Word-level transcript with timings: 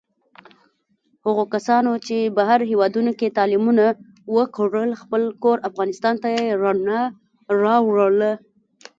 هغو 1.25 1.43
کسانو 1.53 1.91
چې 2.07 2.17
بهر 2.37 2.59
هېوادونوکې 2.71 3.35
تعلیمونه 3.37 3.85
وکړل، 4.35 4.89
خپل 5.01 5.21
کور 5.43 5.57
افغانستان 5.69 6.15
ته 6.21 6.27
یې 6.37 6.45
رڼا 6.61 7.01
راوړله. 7.63 8.31